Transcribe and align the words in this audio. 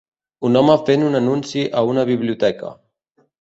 Un 0.47 0.55
home 0.61 0.77
fent 0.87 1.05
un 1.09 1.17
anunci 1.19 1.67
a 1.83 1.85
una 1.91 2.07
biblioteca. 2.13 2.73